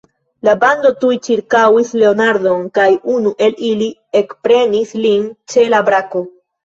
La 0.47 0.53
bando 0.61 0.91
tuj 1.01 1.17
ĉirkaŭis 1.27 1.91
Leonardon, 2.03 2.63
kaj 2.77 2.87
unu 3.17 3.35
el 3.49 3.61
ili 3.71 3.91
ekprenis 4.23 4.95
lin 5.05 5.33
ĉe 5.55 5.71
la 5.77 5.87
brako. 5.93 6.25